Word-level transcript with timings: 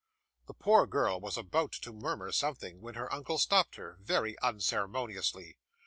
The 0.47 0.55
poor 0.55 0.87
girl 0.87 1.19
was 1.21 1.37
about 1.37 1.73
to 1.73 1.93
murmur 1.93 2.31
something, 2.31 2.81
when 2.81 2.95
her 2.95 3.13
uncle 3.13 3.37
stopped 3.37 3.75
her, 3.75 3.97
very 4.01 4.35
unceremoniously. 4.39 5.57